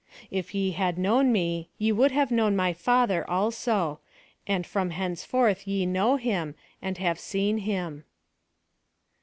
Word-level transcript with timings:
"If 0.31 0.55
ye 0.55 0.71
had 0.71 0.97
known 0.97 1.31
me, 1.31 1.69
ye 1.77 1.91
would 1.91 2.09
have 2.11 2.31
known 2.31 2.55
my 2.55 2.73
Father 2.73 3.23
also, 3.29 3.99
and 4.47 4.65
from 4.65 4.89
henceforth 4.89 5.65
yc 5.67 5.87
know 5.87 6.15
him, 6.15 6.55
and 6.81 6.97
have 6.97 7.19
seen 7.19 7.59
him." 7.59 8.05